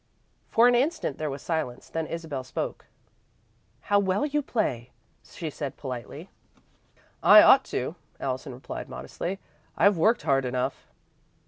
For 0.49 0.67
an 0.67 0.73
instant 0.73 1.19
there 1.19 1.29
was 1.29 1.43
silence, 1.43 1.87
then 1.87 2.07
Isabel 2.07 2.43
spoke. 2.43 2.87
"How 3.81 3.99
well 3.99 4.25
you 4.25 4.41
play!" 4.41 4.89
she 5.23 5.51
said 5.51 5.77
politely. 5.77 6.27
"I 7.21 7.43
ought 7.43 7.63
to," 7.65 7.93
Allison 8.19 8.55
replied, 8.55 8.89
modestly. 8.89 9.37
"I've 9.77 9.99
worked 9.99 10.23
hard 10.23 10.43
enough." 10.43 10.87